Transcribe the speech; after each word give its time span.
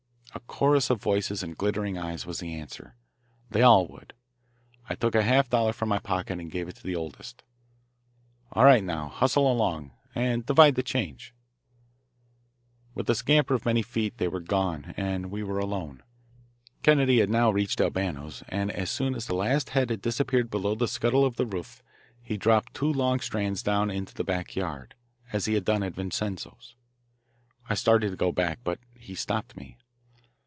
A 0.33 0.39
chorus 0.63 0.89
of 0.89 1.01
voices 1.01 1.43
and 1.43 1.57
glittering 1.57 1.97
eyes 1.97 2.25
was 2.25 2.39
the 2.39 2.53
answer. 2.55 2.95
They 3.49 3.63
all 3.63 3.85
would. 3.87 4.13
I 4.87 4.95
took 4.95 5.13
a 5.15 5.23
half 5.23 5.49
dollar 5.49 5.73
from 5.73 5.89
my 5.89 5.97
pocket 5.99 6.39
and 6.39 6.49
gave 6.51 6.69
it 6.69 6.75
to 6.77 6.83
the 6.83 6.95
oldest. 6.95 7.43
"All 8.53 8.63
right 8.63 8.83
now, 8.83 9.09
hustle 9.09 9.51
along, 9.51 9.91
and 10.15 10.45
divide 10.45 10.75
the 10.75 10.83
change." 10.83 11.33
With 12.95 13.07
the 13.07 13.15
scamper 13.15 13.55
of 13.55 13.65
many 13.65 13.81
feet 13.81 14.19
they 14.19 14.27
were 14.29 14.39
gone, 14.39 14.93
and 14.95 15.31
we 15.31 15.41
were 15.43 15.59
alone. 15.59 16.01
Kennedy 16.83 17.19
had 17.19 17.29
now 17.29 17.49
reached 17.51 17.81
Albano's, 17.81 18.41
and 18.47 18.71
as 18.71 18.89
soon 18.91 19.15
as 19.15 19.25
the 19.27 19.35
last 19.35 19.71
head 19.71 19.89
had 19.89 20.01
disappeared 20.01 20.49
below 20.51 20.75
the 20.75 20.87
scuttle 20.87 21.25
of 21.25 21.35
the 21.37 21.45
roof 21.47 21.81
he 22.21 22.37
dropped 22.37 22.73
two 22.73 22.91
long 22.91 23.19
strands 23.19 23.61
down 23.63 23.89
into 23.91 24.13
the 24.13 24.23
back 24.23 24.55
yard, 24.55 24.95
as 25.33 25.43
he 25.45 25.55
had 25.55 25.65
done 25.65 25.81
at 25.83 25.95
Vincenzo's. 25.95 26.75
I 27.69 27.73
started 27.73 28.11
to 28.11 28.15
go 28.15 28.31
back, 28.31 28.59
but 28.63 28.79
he 28.95 29.13
stopped 29.15 29.57
me. 29.57 29.77